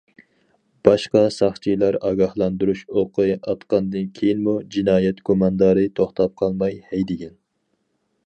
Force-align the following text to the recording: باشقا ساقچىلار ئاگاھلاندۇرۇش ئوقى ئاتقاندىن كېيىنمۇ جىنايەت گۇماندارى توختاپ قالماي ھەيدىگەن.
باشقا 0.87 1.21
ساقچىلار 1.33 1.97
ئاگاھلاندۇرۇش 2.07 2.79
ئوقى 3.01 3.27
ئاتقاندىن 3.35 4.09
كېيىنمۇ 4.19 4.57
جىنايەت 4.77 5.23
گۇماندارى 5.29 5.83
توختاپ 6.01 6.35
قالماي 6.43 6.81
ھەيدىگەن. 6.95 7.37